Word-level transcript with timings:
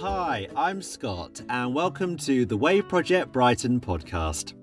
Hi, 0.00 0.46
I'm 0.54 0.80
Scott, 0.80 1.42
and 1.48 1.74
welcome 1.74 2.16
to 2.18 2.46
the 2.46 2.56
Wave 2.56 2.88
Project 2.88 3.32
Brighton 3.32 3.80
podcast. 3.80 4.54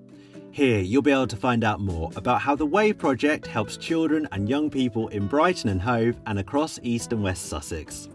Here, 0.50 0.78
you'll 0.78 1.02
be 1.02 1.10
able 1.12 1.26
to 1.26 1.36
find 1.36 1.62
out 1.62 1.78
more 1.78 2.10
about 2.16 2.40
how 2.40 2.56
the 2.56 2.64
Wave 2.64 2.96
Project 2.96 3.46
helps 3.46 3.76
children 3.76 4.26
and 4.32 4.48
young 4.48 4.70
people 4.70 5.08
in 5.08 5.26
Brighton 5.26 5.68
and 5.68 5.82
Hove 5.82 6.18
and 6.24 6.38
across 6.38 6.80
East 6.82 7.12
and 7.12 7.22
West 7.22 7.50
Sussex. 7.50 8.08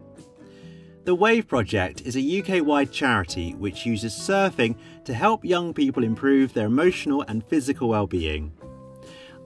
The 1.03 1.13
Wave 1.13 1.47
Project 1.47 2.01
is 2.07 2.17
a 2.17 2.39
UK 2.41 2.65
wide 2.65 2.91
charity 2.91 3.53
which 3.53 3.85
uses 3.85 4.13
surfing 4.13 4.75
to 5.03 5.13
help 5.13 5.45
young 5.45 5.75
people 5.75 6.03
improve 6.03 6.53
their 6.53 6.65
emotional 6.65 7.23
and 7.27 7.45
physical 7.45 7.89
well-being. 7.89 8.51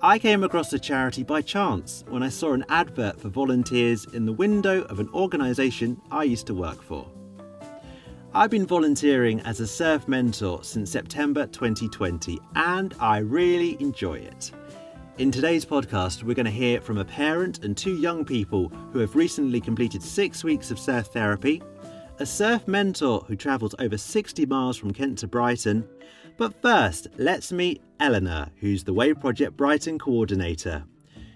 I 0.01 0.17
came 0.17 0.45
across 0.45 0.69
the 0.69 0.79
charity 0.79 1.23
by 1.23 1.41
chance 1.41 2.05
when 2.07 2.23
I 2.23 2.29
saw 2.29 2.53
an 2.53 2.63
advert 2.69 3.19
for 3.19 3.27
volunteers 3.27 4.05
in 4.13 4.25
the 4.25 4.31
window 4.31 4.83
of 4.83 5.01
an 5.01 5.09
organisation 5.13 5.99
I 6.09 6.23
used 6.23 6.47
to 6.47 6.53
work 6.53 6.81
for. 6.81 7.11
I've 8.37 8.49
been 8.49 8.67
volunteering 8.67 9.39
as 9.39 9.61
a 9.61 9.65
surf 9.65 10.09
mentor 10.09 10.61
since 10.61 10.91
September 10.91 11.47
2020 11.47 12.37
and 12.57 12.93
I 12.99 13.19
really 13.19 13.81
enjoy 13.81 14.15
it. 14.15 14.51
In 15.19 15.31
today's 15.31 15.63
podcast, 15.63 16.21
we're 16.21 16.35
going 16.35 16.45
to 16.45 16.51
hear 16.51 16.81
from 16.81 16.97
a 16.97 17.05
parent 17.05 17.63
and 17.63 17.77
two 17.77 17.95
young 17.95 18.25
people 18.25 18.67
who 18.91 18.99
have 18.99 19.15
recently 19.15 19.61
completed 19.61 20.03
six 20.03 20.43
weeks 20.43 20.69
of 20.69 20.77
surf 20.77 21.05
therapy, 21.13 21.63
a 22.19 22.25
surf 22.25 22.67
mentor 22.67 23.23
who 23.25 23.37
travels 23.37 23.73
over 23.79 23.97
60 23.97 24.45
miles 24.47 24.75
from 24.75 24.91
Kent 24.91 25.19
to 25.19 25.27
Brighton. 25.27 25.87
But 26.35 26.61
first, 26.61 27.07
let's 27.15 27.53
meet 27.53 27.81
Eleanor, 28.01 28.49
who's 28.57 28.83
the 28.83 28.93
Wave 28.93 29.21
Project 29.21 29.55
Brighton 29.55 29.97
coordinator. 29.97 30.83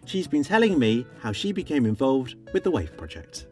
She's 0.04 0.28
been 0.28 0.44
telling 0.44 0.78
me 0.78 1.06
how 1.22 1.32
she 1.32 1.54
became 1.54 1.86
involved 1.86 2.36
with 2.52 2.66
the 2.66 2.72
Wave 2.72 2.98
Project. 2.98 3.48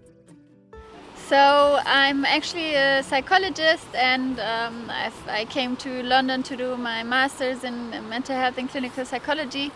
So 1.27 1.77
I'm 1.85 2.23
actually 2.23 2.75
a 2.75 3.03
psychologist, 3.03 3.87
and 3.93 4.39
um, 4.39 4.89
i 5.27 5.43
came 5.49 5.75
to 5.75 6.01
London 6.01 6.41
to 6.43 6.55
do 6.55 6.77
my 6.77 7.03
master's 7.03 7.65
in 7.65 7.89
mental 8.07 8.37
health 8.37 8.57
and 8.57 8.69
clinical 8.69 9.03
psychology. 9.03 9.73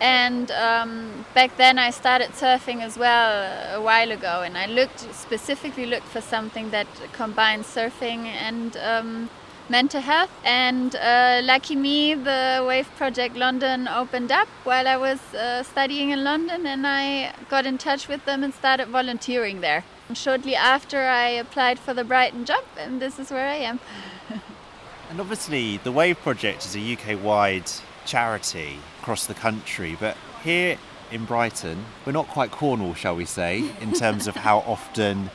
And 0.00 0.50
um, 0.50 1.24
back 1.32 1.56
then 1.58 1.78
I 1.78 1.90
started 1.90 2.30
surfing 2.30 2.82
as 2.82 2.98
well 2.98 3.78
a 3.78 3.80
while 3.80 4.10
ago, 4.10 4.42
and 4.42 4.58
I 4.58 4.66
looked 4.66 4.98
specifically 5.14 5.86
looked 5.86 6.08
for 6.08 6.20
something 6.20 6.70
that 6.70 6.88
combines 7.12 7.66
surfing 7.66 8.26
and 8.26 8.76
um, 8.78 9.30
mental 9.68 10.00
health. 10.00 10.32
And 10.44 10.96
uh, 10.96 11.40
lucky 11.44 11.76
me, 11.76 12.14
the 12.14 12.64
Wave 12.66 12.90
Project 12.96 13.36
London 13.36 13.86
opened 13.86 14.32
up 14.32 14.48
while 14.64 14.88
I 14.88 14.96
was 14.96 15.20
uh, 15.34 15.62
studying 15.62 16.10
in 16.10 16.24
London, 16.24 16.66
and 16.66 16.84
I 16.84 17.32
got 17.48 17.64
in 17.64 17.78
touch 17.78 18.08
with 18.08 18.24
them 18.24 18.42
and 18.42 18.52
started 18.52 18.88
volunteering 18.88 19.60
there. 19.60 19.84
And 20.08 20.18
shortly 20.18 20.54
after, 20.54 20.98
I 20.98 21.28
applied 21.28 21.78
for 21.78 21.94
the 21.94 22.04
Brighton 22.04 22.44
job, 22.44 22.64
and 22.78 23.00
this 23.00 23.18
is 23.18 23.30
where 23.30 23.48
I 23.48 23.56
am. 23.56 23.80
and 25.10 25.20
obviously, 25.20 25.78
the 25.78 25.92
Wave 25.92 26.18
Project 26.20 26.66
is 26.66 26.76
a 26.76 26.92
UK 26.92 27.22
wide 27.22 27.70
charity 28.04 28.78
across 29.00 29.26
the 29.26 29.34
country, 29.34 29.96
but 29.98 30.16
here 30.42 30.76
in 31.10 31.24
Brighton, 31.24 31.86
we're 32.04 32.12
not 32.12 32.28
quite 32.28 32.50
Cornwall, 32.50 32.94
shall 32.94 33.16
we 33.16 33.24
say, 33.24 33.70
in 33.80 33.92
terms 34.04 34.26
of 34.26 34.36
how 34.36 34.58
often 34.60 35.30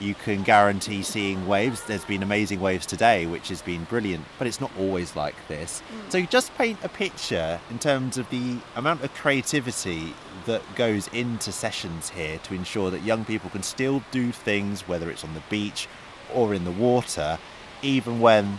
you 0.00 0.14
can 0.14 0.42
guarantee 0.42 1.02
seeing 1.02 1.46
waves. 1.46 1.82
There's 1.82 2.04
been 2.04 2.22
amazing 2.22 2.60
waves 2.60 2.86
today, 2.86 3.26
which 3.26 3.48
has 3.48 3.62
been 3.62 3.84
brilliant, 3.84 4.24
but 4.38 4.46
it's 4.46 4.60
not 4.60 4.70
always 4.78 5.14
like 5.16 5.36
this. 5.48 5.82
Mm. 5.82 6.12
So, 6.12 6.20
just 6.22 6.54
paint 6.56 6.78
a 6.82 6.88
picture 6.88 7.60
in 7.70 7.78
terms 7.78 8.18
of 8.18 8.28
the 8.30 8.56
amount 8.74 9.04
of 9.04 9.14
creativity 9.14 10.14
that 10.46 10.62
goes 10.74 11.08
into 11.08 11.52
sessions 11.52 12.10
here 12.10 12.38
to 12.38 12.54
ensure 12.54 12.90
that 12.90 13.02
young 13.02 13.24
people 13.24 13.50
can 13.50 13.62
still 13.62 14.02
do 14.10 14.32
things, 14.32 14.86
whether 14.88 15.10
it's 15.10 15.24
on 15.24 15.34
the 15.34 15.42
beach 15.48 15.88
or 16.32 16.54
in 16.54 16.64
the 16.64 16.70
water, 16.70 17.38
even 17.82 18.20
when 18.20 18.58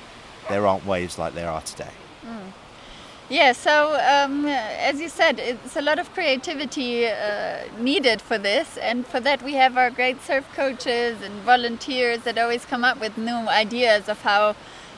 there 0.49 0.65
aren't 0.67 0.85
waves 0.85 1.17
like 1.17 1.33
there 1.33 1.49
are 1.49 1.61
today. 1.61 1.91
Mm. 2.25 2.51
Yeah, 3.27 3.53
so 3.53 3.93
um, 3.95 4.45
as 4.45 5.01
you 5.01 5.09
said, 5.09 5.39
it's 5.39 5.75
a 5.75 5.81
lot 5.81 5.97
of 5.97 6.13
creativity 6.13 7.07
uh, 7.07 7.63
needed 7.79 8.21
for 8.21 8.37
this, 8.37 8.77
and 8.77 9.05
for 9.07 9.19
that 9.19 9.41
we 9.41 9.55
have 9.55 9.77
our 9.77 9.89
great 9.89 10.21
surf 10.21 10.45
coaches 10.55 11.19
and 11.23 11.33
volunteers 11.41 12.19
that 12.19 12.37
always 12.37 12.65
come 12.65 12.83
up 12.83 12.99
with 12.99 13.17
new 13.17 13.33
ideas 13.49 14.09
of 14.09 14.21
how 14.21 14.55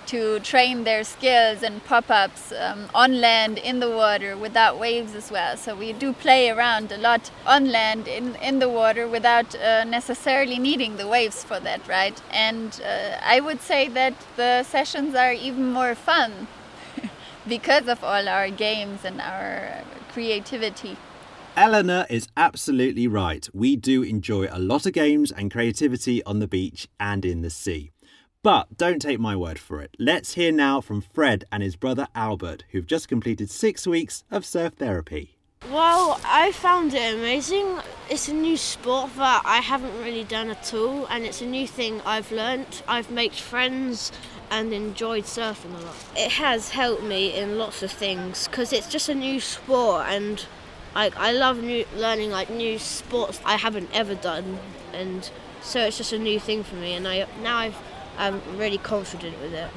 to 0.08 0.40
train 0.40 0.84
their 0.84 1.04
skills 1.04 1.62
and 1.62 1.84
pop-ups 1.86 2.54
um, 2.54 2.90
on 2.96 3.22
land, 3.22 3.58
in 3.58 3.80
the 3.80 3.90
water, 3.90 4.36
without 4.38 4.80
waves 4.80 5.14
as 5.14 5.30
well. 5.30 5.58
So 5.58 5.76
we 5.76 5.94
do 5.94 6.14
play 6.14 6.50
around 6.50 6.92
a 6.92 6.98
lot 6.98 7.30
on 7.46 7.72
land, 7.72 8.08
in, 8.08 8.36
in 8.36 8.60
the 8.60 8.70
water, 8.70 9.08
without 9.08 9.54
uh, 9.56 9.84
necessarily 9.84 10.60
needing 10.60 10.98
the 10.98 11.08
waves 11.08 11.44
for 11.44 11.60
that, 11.60 11.88
right? 11.88 12.20
And 12.32 12.80
uh, 12.84 13.18
I 13.22 13.40
would 13.40 13.62
say 13.62 13.88
that 13.90 14.14
the 14.36 14.64
sessions 14.64 15.14
are 15.16 15.34
even 15.34 15.72
more 15.72 15.96
fun 15.96 16.48
because 17.48 17.88
of 17.88 18.04
all 18.04 18.28
our 18.28 18.50
games 18.50 19.04
and 19.04 19.22
our 19.22 19.84
creativity. 20.14 20.98
Eleanor 21.58 22.06
is 22.08 22.28
absolutely 22.38 23.08
right. 23.08 23.50
We 23.52 23.76
do 23.76 24.04
enjoy 24.04 24.48
a 24.52 24.60
lot 24.60 24.86
of 24.86 24.94
games 24.94 25.32
and 25.32 25.52
creativity 25.52 26.24
on 26.24 26.40
the 26.40 26.48
beach 26.48 26.88
and 27.00 27.26
in 27.26 27.42
the 27.42 27.50
sea. 27.50 27.92
But 28.48 28.78
don't 28.78 29.02
take 29.02 29.20
my 29.20 29.36
word 29.36 29.60
for 29.60 29.82
it. 29.82 29.94
Let's 30.00 30.36
hear 30.36 30.54
now 30.54 30.80
from 30.80 31.02
Fred 31.02 31.44
and 31.52 31.62
his 31.62 31.76
brother 31.76 32.08
Albert, 32.16 32.64
who've 32.72 32.88
just 32.88 33.10
completed 33.10 33.52
six 33.52 33.86
weeks 33.86 34.24
of 34.32 34.46
surf 34.46 34.76
therapy. 34.76 35.36
Well, 35.70 36.18
I 36.24 36.54
found 36.54 36.94
it 36.94 37.14
amazing. 37.14 37.80
It's 38.10 38.30
a 38.30 38.34
new 38.34 38.56
sport 38.56 39.14
that 39.18 39.42
I 39.44 39.58
haven't 39.58 40.00
really 40.00 40.24
done 40.24 40.50
at 40.50 40.74
all, 40.74 41.08
and 41.08 41.26
it's 41.26 41.42
a 41.42 41.46
new 41.46 41.68
thing 41.68 42.00
I've 42.06 42.32
learnt. 42.32 42.84
I've 42.88 43.12
made 43.12 43.34
friends 43.34 44.14
and 44.50 44.72
enjoyed 44.72 45.26
surfing 45.26 45.78
a 45.78 45.84
lot. 45.84 45.98
It 46.16 46.32
has 46.32 46.70
helped 46.70 47.04
me 47.04 47.38
in 47.38 47.58
lots 47.58 47.84
of 47.84 47.92
things 47.92 48.48
because 48.48 48.72
it's 48.72 48.88
just 48.88 49.10
a 49.10 49.14
new 49.14 49.42
sport, 49.42 50.06
and 50.08 50.46
I, 50.96 51.12
I 51.18 51.34
love 51.34 51.62
new, 51.62 51.84
learning 51.98 52.32
like 52.32 52.50
new 52.50 52.80
sports 52.80 53.42
I 53.44 53.58
haven't 53.58 53.90
ever 53.92 54.16
done, 54.16 54.58
and 54.94 55.30
so 55.62 55.82
it's 55.82 55.98
just 55.98 56.14
a 56.14 56.18
new 56.18 56.40
thing 56.40 56.64
for 56.64 56.76
me. 56.76 56.94
And 56.94 57.06
I 57.06 57.28
now 57.44 57.58
i 57.58 57.74
I'm 58.18 58.42
really 58.58 58.80
confident 58.80 59.40
with 59.42 59.54
it. 59.54 59.70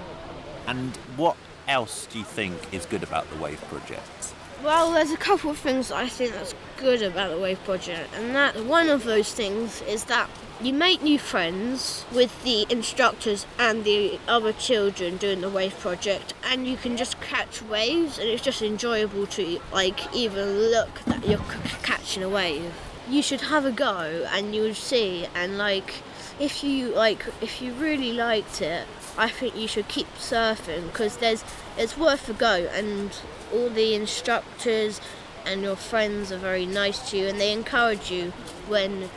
And 0.67 0.97
what 1.17 1.37
else 1.69 2.07
do 2.07 2.19
you 2.19 2.25
think 2.25 2.55
is 2.73 2.87
good 2.87 3.03
about 3.03 3.29
the 3.31 3.37
Wave 3.37 3.61
Project? 3.69 4.35
Well, 4.63 4.93
there's 4.93 5.11
a 5.11 5.17
couple 5.17 5.51
of 5.51 5.59
things 5.59 5.91
I 5.91 6.07
think 6.07 6.33
that's 6.33 6.55
good 6.77 7.03
about 7.03 7.31
the 7.31 7.39
Wave 7.39 7.63
Project, 7.65 8.11
and 8.15 8.35
that 8.35 8.65
one 8.65 8.89
of 8.89 9.05
those 9.05 9.33
things 9.33 9.81
is 9.83 10.05
that 10.05 10.29
you 10.61 10.75
make 10.75 11.03
new 11.03 11.19
friends 11.19 12.05
with 12.13 12.43
the 12.45 12.67
instructors 12.69 13.47
and 13.59 13.85
the 13.85 14.21
other 14.29 14.53
children 14.53 15.17
doing 15.17 15.41
the 15.41 15.49
Wave 15.49 15.79
Project, 15.79 16.35
and 16.45 16.67
you 16.67 16.77
can 16.77 16.99
just 16.99 17.19
catch 17.23 17.63
waves, 17.63 18.19
and 18.19 18.29
it's 18.29 18.43
just 18.43 18.61
enjoyable 18.61 19.27
to 19.29 19.61
like 19.73 20.15
even 20.15 20.59
look 20.59 21.01
that 21.07 21.27
you're 21.27 21.39
c- 21.39 21.77
catching 21.83 22.23
a 22.23 22.29
wave. 22.29 22.75
You 23.09 23.23
should 23.23 23.41
have 23.41 23.65
a 23.65 23.73
go, 23.73 24.27
and 24.31 24.55
you 24.55 24.61
would 24.61 24.77
see, 24.77 25.27
and 25.35 25.57
like 25.57 25.95
if 26.41 26.65
you 26.65 26.89
like, 26.89 27.27
if 27.43 27.61
you 27.61 27.73
really 27.75 28.13
liked 28.13 28.63
it, 28.63 28.87
I 29.19 29.29
think 29.29 29.55
you 29.55 29.69
should 29.69 29.89
keep 29.89 30.09
surfing 30.17 30.87
because 30.87 31.19
there's 31.19 31.45
it's 31.77 31.97
worth 31.99 32.29
a 32.29 32.33
go 32.33 32.69
and 32.73 33.17
all 33.53 33.69
the 33.69 33.95
instructors 33.95 35.01
and 35.45 35.63
your 35.63 35.77
friends 35.77 36.33
are 36.33 36.39
very 36.39 36.65
nice 36.65 37.11
to 37.11 37.19
you 37.19 37.29
and 37.29 37.39
they 37.39 37.53
encourage 37.53 38.11
you 38.11 38.31
when 38.69 39.11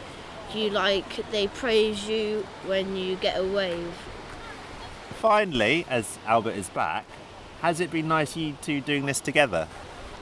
you 0.53 0.69
like 0.69 1.29
they 1.31 1.47
praise 1.47 2.07
you 2.07 2.45
when 2.66 2.97
you 2.97 3.16
get 3.16 3.40
a 3.40 3.44
wave. 3.44 3.94
Finally, 5.11 5.85
as 5.90 6.19
Albert 6.25 6.55
is 6.55 6.69
back, 6.69 7.05
has 7.61 7.79
it 7.79 7.90
been 7.90 8.09
nice 8.09 8.35
you 8.35 8.57
two 8.61 8.81
doing 8.81 9.05
this 9.05 9.22
together? 9.22 9.69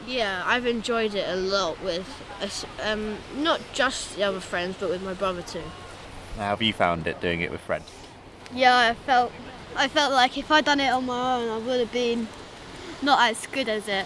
Yeah, 0.05 0.43
I've 0.45 0.67
enjoyed 0.67 1.15
it 1.15 1.27
a 1.27 1.35
lot 1.35 1.81
with 1.83 2.07
um, 2.83 3.17
not 3.35 3.61
just 3.73 4.15
the 4.15 4.23
other 4.23 4.39
friends, 4.39 4.75
but 4.79 4.89
with 4.89 5.01
my 5.01 5.13
brother 5.13 5.41
too. 5.41 5.63
How 6.37 6.49
have 6.49 6.61
you 6.61 6.73
found 6.73 7.07
it 7.07 7.21
doing 7.21 7.41
it 7.41 7.51
with 7.51 7.61
Fred? 7.61 7.83
Yeah, 8.53 8.77
I 8.77 8.93
felt 8.93 9.31
I 9.75 9.87
felt 9.87 10.11
like 10.13 10.37
if 10.37 10.51
I'd 10.51 10.65
done 10.65 10.79
it 10.79 10.89
on 10.89 11.05
my 11.05 11.35
own, 11.35 11.49
I 11.49 11.65
would 11.65 11.79
have 11.79 11.91
been 11.91 12.27
not 13.01 13.29
as 13.29 13.47
good 13.47 13.69
as 13.69 13.87
it. 13.87 14.05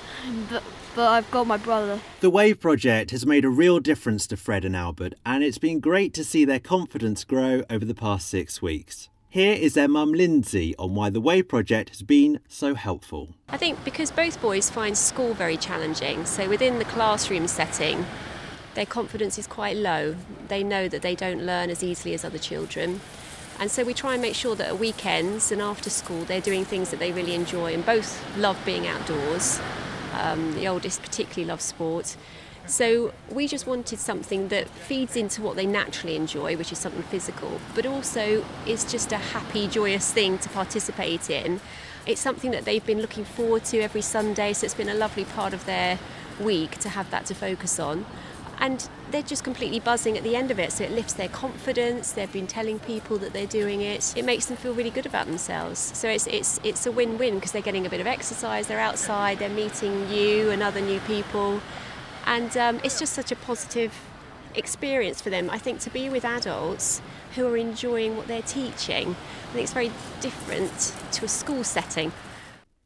But 0.50 0.64
but 0.96 1.10
I've 1.10 1.30
got 1.30 1.46
my 1.46 1.58
brother. 1.58 2.00
The 2.22 2.30
Wave 2.30 2.62
Project 2.62 3.12
has 3.12 3.26
made 3.26 3.44
a 3.44 3.50
real 3.50 3.80
difference 3.80 4.26
to 4.28 4.38
Fred 4.38 4.64
and 4.64 4.76
Albert, 4.76 5.14
and 5.26 5.44
it's 5.44 5.58
been 5.58 5.82
great 5.82 6.14
to 6.14 6.24
see 6.24 6.46
their 6.46 6.60
confidence 6.60 7.26
grow 7.26 7.64
over 7.70 7.84
the 7.84 7.94
past 7.94 8.30
six 8.30 8.62
weeks. 8.62 9.10
Here 9.28 9.54
is 9.54 9.74
their 9.74 9.90
mum 9.90 10.14
Lindsay 10.14 10.74
on 10.80 10.96
why 10.96 11.10
the 11.10 11.20
Wave 11.20 11.50
Project 11.50 11.90
has 11.90 12.02
been 12.02 12.40
so 12.48 12.74
helpful. 12.74 13.36
I 13.50 13.58
think 13.58 13.84
because 13.84 14.10
both 14.10 14.42
boys 14.42 14.70
find 14.70 14.98
school 14.98 15.34
very 15.34 15.58
challenging, 15.58 16.26
so 16.26 16.48
within 16.48 16.80
the 16.80 16.86
classroom 16.86 17.50
setting, 17.50 18.06
their 18.76 18.86
confidence 18.86 19.40
is 19.40 19.48
quite 19.48 19.78
low. 19.78 20.16
They 20.48 20.64
know 20.64 20.88
that 20.88 21.02
they 21.02 21.16
don't 21.16 21.46
learn 21.46 21.70
as 21.70 21.84
easily 21.84 22.14
as 22.14 22.24
other 22.24 22.38
children. 22.38 23.02
And 23.60 23.72
so 23.72 23.84
we 23.84 23.94
try 23.94 24.14
and 24.14 24.22
make 24.22 24.36
sure 24.36 24.56
that 24.56 24.68
at 24.68 24.80
weekends 24.80 25.52
and 25.52 25.62
after 25.62 25.90
school 25.90 26.26
they're 26.26 26.42
doing 26.42 26.66
things 26.66 26.92
that 26.92 27.00
they 27.00 27.12
really 27.12 27.34
enjoy 27.34 27.74
and 27.74 27.86
both 27.86 28.22
love 28.38 28.60
being 28.66 28.86
outdoors. 28.86 29.60
Um, 30.14 30.54
the 30.56 30.68
oldest 30.68 31.02
particularly 31.02 31.46
loves 31.46 31.64
sport. 31.64 32.16
So 32.68 33.14
we 33.30 33.48
just 33.48 33.68
wanted 33.68 34.00
something 34.00 34.48
that 34.48 34.68
feeds 34.68 35.16
into 35.16 35.42
what 35.42 35.56
they 35.56 35.68
naturally 35.68 36.16
enjoy, 36.16 36.58
which 36.58 36.72
is 36.72 36.80
something 36.80 37.04
physical, 37.04 37.60
but 37.76 37.86
also 37.86 38.44
is 38.66 38.90
just 38.92 39.12
a 39.12 39.18
happy, 39.18 39.68
joyous 39.68 40.12
thing 40.12 40.40
to 40.40 40.50
participate 40.50 41.30
in. 41.30 41.62
It's 42.08 42.22
something 42.22 42.52
that 42.52 42.66
they've 42.66 42.86
been 42.86 43.02
looking 43.02 43.24
forward 43.24 43.66
to 43.66 43.80
every 43.82 44.02
Sunday, 44.02 44.54
so 44.54 44.66
it's 44.66 44.74
been 44.74 44.90
a 44.90 44.96
lovely 44.96 45.26
part 45.26 45.54
of 45.54 45.66
their 45.66 46.00
week 46.40 46.78
to 46.80 46.90
have 46.90 47.10
that 47.12 47.28
to 47.28 47.36
focus 47.36 47.80
on. 47.80 48.06
And 48.66 48.90
they're 49.12 49.22
just 49.22 49.44
completely 49.44 49.80
buzzing 49.80 50.18
at 50.18 50.24
the 50.24 50.36
end 50.36 50.50
of 50.50 50.60
it, 50.60 50.72
so 50.72 50.84
it 50.84 50.92
lifts 50.92 51.14
their 51.14 51.30
confidence. 51.30 52.12
They've 52.12 52.32
been 52.32 52.48
telling 52.48 52.80
people 52.80 53.18
that 53.20 53.32
they're 53.32 53.46
doing 53.46 53.82
it. 53.82 54.14
It 54.18 54.26
makes 54.26 54.48
them 54.48 54.58
feel 54.58 54.74
really 54.74 54.90
good 54.90 55.06
about 55.06 55.28
themselves. 55.28 55.80
So 55.80 56.10
it's 56.10 56.26
it's 56.28 56.60
it's 56.64 56.86
a 56.86 56.92
win-win 56.92 57.36
because 57.36 57.52
they're 57.52 57.62
getting 57.62 57.86
a 57.86 57.90
bit 57.90 58.02
of 58.02 58.08
exercise. 58.08 58.66
They're 58.68 58.80
outside. 58.80 59.38
They're 59.38 59.50
meeting 59.50 60.10
you 60.10 60.50
and 60.50 60.64
other 60.64 60.82
new 60.82 61.00
people 61.02 61.62
and 62.26 62.56
um, 62.58 62.80
it's 62.84 63.00
just 63.00 63.14
such 63.14 63.32
a 63.32 63.36
positive 63.36 63.94
experience 64.56 65.22
for 65.22 65.30
them. 65.30 65.50
I 65.50 65.58
think 65.58 65.80
to 65.82 65.90
be 65.90 66.10
with 66.10 66.26
adults 66.26 67.02
who 67.36 67.48
are 67.48 67.58
enjoying 67.58 68.18
what 68.18 68.28
they're 68.28 68.42
teaching, 68.42 69.16
I 69.50 69.54
think 69.54 69.64
it's 69.64 69.74
very 69.74 69.92
different 70.22 70.94
to 71.14 71.26
a 71.26 71.28
school 71.28 71.64
setting. 71.64 72.12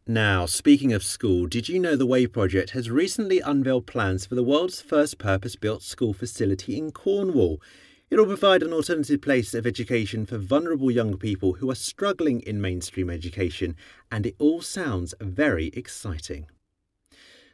Now, 0.08 0.48
speaking 0.48 0.92
of 0.92 1.04
school, 1.04 1.46
did 1.46 1.70
you 1.70 1.80
know 1.80 1.96
the 1.96 2.06
Wave 2.06 2.34
Project 2.34 2.72
has 2.72 2.90
recently 2.90 3.40
unveiled 3.40 3.86
plans 3.86 4.26
for 4.26 4.34
the 4.34 4.44
world's 4.44 4.82
first 4.82 5.20
purpose 5.20 5.56
built 5.56 5.84
school 5.84 6.14
facility 6.14 6.78
in 6.78 6.92
Cornwall? 6.92 7.62
It'll 8.10 8.26
provide 8.26 8.64
an 8.64 8.74
alternative 8.74 9.22
place 9.22 9.54
of 9.54 9.68
education 9.68 10.26
for 10.26 10.40
vulnerable 10.40 10.90
young 10.90 11.18
people 11.18 11.54
who 11.54 11.70
are 11.70 11.76
struggling 11.76 12.42
in 12.42 12.60
mainstream 12.60 13.10
education, 13.10 13.76
and 14.12 14.26
it 14.26 14.36
all 14.40 14.62
sounds 14.62 15.14
very 15.22 15.68
exciting. 15.76 16.48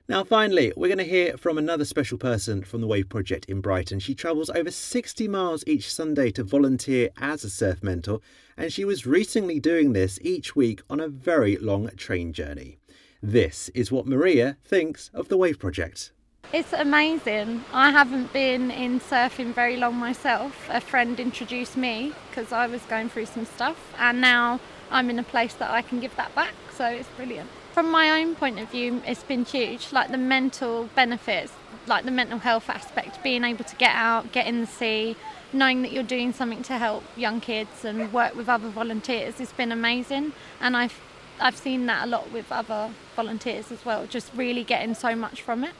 Now, 0.08 0.24
finally, 0.24 0.72
we're 0.76 0.88
going 0.88 1.00
to 1.00 1.04
hear 1.04 1.36
from 1.36 1.58
another 1.58 1.84
special 1.84 2.20
person 2.20 2.64
from 2.64 2.80
the 2.80 2.86
Wave 2.86 3.10
Project 3.10 3.46
in 3.46 3.60
Brighton. 3.60 4.00
She 4.00 4.14
travels 4.14 4.52
over 4.52 4.70
60 4.70 5.28
miles 5.28 5.64
each 5.66 5.92
Sunday 5.92 6.30
to 6.34 6.44
volunteer 6.44 7.10
as 7.18 7.44
a 7.44 7.50
surf 7.50 7.82
mentor, 7.82 8.20
and 8.56 8.72
she 8.72 8.86
was 8.86 9.08
recently 9.08 9.60
doing 9.60 9.94
this 9.94 10.20
each 10.22 10.56
week 10.56 10.84
on 10.92 11.00
a 11.00 11.08
very 11.08 11.58
long 11.58 11.90
train 11.98 12.34
journey. 12.34 12.78
This 13.24 13.70
is 13.70 13.92
what 13.92 14.06
Maria 14.06 14.58
thinks 14.64 15.10
of 15.12 15.28
the 15.28 15.38
Wave 15.38 15.58
Project. 15.58 16.12
It's 16.54 16.74
amazing. 16.74 17.66
I 17.74 17.90
haven't 17.90 18.32
been 18.32 18.70
in 18.70 19.00
surfing 19.00 19.56
very 19.56 19.76
long 19.76 19.96
myself. 19.96 20.70
A 20.70 20.82
friend 20.82 21.20
introduced 21.20 21.76
me 21.76 22.14
because 22.30 22.52
I 22.52 22.68
was 22.68 22.84
going 22.84 23.10
through 23.10 23.26
some 23.26 23.46
stuff, 23.46 23.96
and 23.98 24.22
now 24.22 24.60
I'm 24.92 25.10
in 25.10 25.18
a 25.18 25.24
place 25.24 25.56
that 25.56 25.72
I 25.72 25.82
can 25.82 26.00
give 26.00 26.16
that 26.16 26.36
back, 26.36 26.54
so 26.78 26.86
it's 26.86 27.10
brilliant 27.18 27.50
from 27.76 27.92
my 27.92 28.22
own 28.22 28.36
point 28.36 28.58
of 28.58 28.72
view, 28.72 29.02
it's 29.06 29.24
been 29.24 29.44
huge. 29.44 29.92
Like 29.92 30.10
the 30.10 30.18
mental 30.18 30.88
benefits, 30.96 31.52
like 31.88 32.06
the 32.06 32.12
mental 32.12 32.40
health 32.40 32.70
aspect, 32.70 33.22
being 33.22 33.44
able 33.44 33.66
to 33.66 33.76
get 33.76 33.94
out, 33.94 34.32
get 34.32 34.48
in 34.48 34.62
the 34.62 34.66
sea, 34.66 35.18
knowing 35.52 35.82
that 35.82 35.92
you're 35.92 36.02
doing 36.02 36.32
something 36.32 36.64
to 36.64 36.78
help 36.78 37.04
young 37.18 37.42
kids 37.42 37.84
and 37.84 38.14
work 38.14 38.34
with 38.34 38.48
other 38.48 38.70
volunteers—it's 38.70 39.52
been 39.52 39.74
amazing. 39.74 40.32
And 40.62 40.78
I've 40.78 40.98
I've 41.42 41.58
seen 41.58 41.86
that 41.88 42.06
a 42.06 42.08
lot 42.08 42.32
with 42.32 42.50
other 42.50 42.92
volunteers 43.14 43.70
as 43.74 43.84
well, 43.84 44.08
just 44.08 44.32
really 44.34 44.64
getting 44.64 44.96
so 44.96 45.14
much 45.14 45.42
from 45.42 45.66
it. 45.66 45.74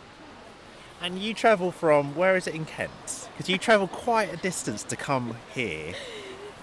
And 1.02 1.20
you 1.20 1.34
travel 1.34 1.72
from 1.72 2.14
where 2.14 2.36
is 2.36 2.46
it 2.46 2.56
in 2.56 2.66
Kent? 2.66 3.30
Because 3.32 3.48
you 3.48 3.58
travel 3.58 3.88
quite 3.88 4.34
a 4.34 4.38
distance 4.38 4.84
to 4.84 4.98
come 4.98 5.38
here. 5.54 5.94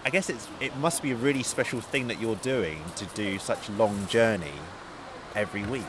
I 0.05 0.11
guess 0.11 0.29
it's 0.29 0.47
it 0.61 0.77
must 0.77 1.03
be 1.03 1.13
a 1.13 1.17
really 1.17 1.43
special 1.43 1.81
thing 1.81 2.09
that 2.09 2.21
you're 2.21 2.37
doing 2.37 2.81
to 2.97 3.07
do 3.15 3.39
such 3.39 3.71
a 3.71 3.73
long 3.73 4.07
journey 4.09 4.61
every 5.35 5.65
week? 5.65 5.83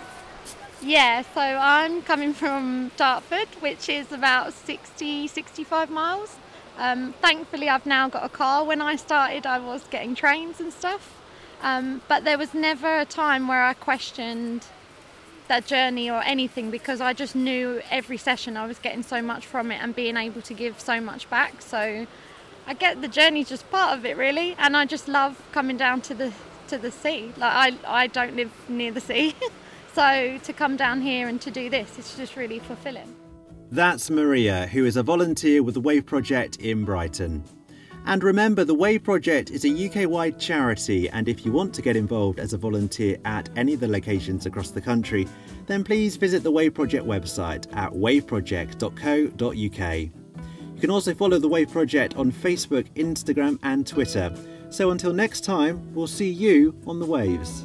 Yeah, 0.82 1.22
so 1.34 1.40
I'm 1.40 2.02
coming 2.02 2.34
from 2.34 2.92
Dartford, 2.98 3.48
which 3.62 3.88
is 3.88 4.12
about 4.12 4.54
60, 4.54 5.28
65 5.28 5.90
miles. 5.90 6.36
Um, 6.78 7.14
thankfully, 7.22 7.70
I've 7.70 7.86
now 7.86 8.10
got 8.10 8.26
a 8.26 8.30
car. 8.30 8.66
When 8.66 8.82
I 8.82 8.96
started, 8.96 9.46
I 9.46 9.60
was 9.60 9.84
getting 9.90 10.16
trains 10.16 10.60
and 10.60 10.74
stuff. 10.74 11.22
Um, 11.62 12.02
but 12.10 12.26
there 12.26 12.38
was 12.38 12.54
never 12.54 13.00
a 13.00 13.06
time 13.06 13.48
where 13.48 13.64
I 13.64 13.74
questioned 13.74 14.66
that 15.48 15.66
journey 15.66 16.10
or 16.10 16.22
anything 16.24 16.72
because 16.72 17.00
I 17.00 17.14
just 17.14 17.36
knew 17.36 17.82
every 17.90 18.18
session 18.18 18.58
I 18.58 18.66
was 18.66 18.80
getting 18.80 19.04
so 19.04 19.22
much 19.22 19.46
from 19.46 19.72
it 19.72 19.82
and 19.82 19.96
being 19.96 20.18
able 20.18 20.42
to 20.42 20.54
give 20.54 20.80
so 20.80 21.00
much 21.00 21.30
back. 21.30 21.62
So 21.62 22.08
I 22.68 22.74
get 22.74 23.02
the 23.02 23.08
journey 23.08 23.44
just 23.44 23.70
part 23.72 23.98
of 23.98 24.06
it 24.06 24.18
really, 24.18 24.56
and 24.58 24.76
I 24.76 24.86
just 24.86 25.08
love 25.08 25.42
coming 25.52 25.78
down 25.78 26.02
to 26.02 26.14
the 26.14 26.34
to 26.70 26.78
the 26.78 26.92
sea. 26.92 27.32
Like 27.38 27.76
I, 27.86 28.04
I 28.04 28.08
don't 28.08 28.36
live 28.36 28.52
near 28.70 28.92
the 28.92 29.02
sea, 29.02 29.36
so 29.94 30.40
to 30.44 30.54
come 30.54 30.78
down 30.78 31.02
here 31.02 31.28
and 31.28 31.42
to 31.42 31.52
do 31.52 31.70
this, 31.70 31.98
it's 31.98 32.18
just 32.18 32.36
really 32.36 32.60
fulfilling. 32.60 33.16
That's 33.72 34.10
Maria, 34.10 34.68
who 34.68 34.86
is 34.86 34.98
a 34.98 35.04
volunteer 35.04 35.64
with 35.64 35.74
the 35.74 35.82
Wave 35.82 36.06
Project 36.06 36.58
in 36.58 36.86
Brighton. 36.86 37.44
And 38.06 38.22
remember, 38.22 38.66
the 38.66 38.76
Wave 38.76 39.04
Project 39.04 39.50
is 39.50 39.64
a 39.64 39.70
UK 39.70 40.10
wide 40.10 40.38
charity, 40.38 41.08
and 41.10 41.30
if 41.30 41.46
you 41.46 41.54
want 41.54 41.74
to 41.76 41.82
get 41.82 41.96
involved 41.96 42.38
as 42.38 42.52
a 42.52 42.58
volunteer 42.58 43.18
at 43.24 43.48
any 43.56 43.74
of 43.74 43.80
the 43.80 43.88
locations 43.88 44.46
across 44.46 44.72
the 44.72 44.82
country, 44.82 45.26
then 45.68 45.86
please 45.86 46.18
visit 46.18 46.44
the 46.44 46.52
Wave 46.52 46.74
Project 46.74 47.06
website 47.06 47.74
at 47.76 47.94
waveproject.co.uk. 47.94 49.96
You 49.96 50.82
can 50.82 50.92
also 50.92 51.14
follow 51.14 51.40
the 51.40 51.48
Wave 51.48 51.72
Project 51.72 52.18
on 52.18 52.30
Facebook, 52.30 52.92
Instagram, 52.96 53.58
and 53.64 53.88
Twitter. 53.88 54.36
So 54.74 54.90
until 54.90 55.14
next 55.14 55.42
time, 55.42 55.94
we'll 55.94 56.08
see 56.08 56.32
you 56.32 56.74
on 56.88 57.00
the 57.00 57.06
waves. 57.06 57.64